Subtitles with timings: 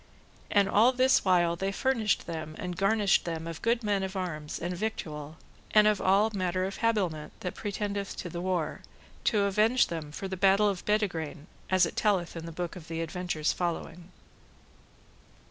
[0.49, 4.57] And all this while they furnished them and garnished them of good men of arms,
[4.57, 5.37] and victual,
[5.75, 8.81] and of all manner of habiliment that pretendeth to the war,
[9.25, 12.89] to avenge them for the battle of Bedegraine, as it telleth in the book of
[12.89, 14.11] adventures following.